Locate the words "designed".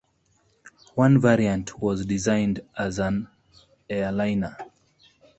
2.07-2.61